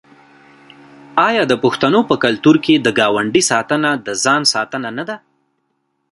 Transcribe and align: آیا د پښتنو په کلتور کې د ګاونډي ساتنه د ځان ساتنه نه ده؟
آیا 1.27 1.43
د 1.47 1.53
پښتنو 1.63 1.99
په 2.09 2.15
کلتور 2.23 2.55
کې 2.65 2.73
د 2.75 2.87
ګاونډي 2.99 3.43
ساتنه 3.51 3.89
د 4.05 4.07
ځان 4.23 4.41
ساتنه 4.53 4.89
نه 4.97 5.03
ده؟ 5.09 5.17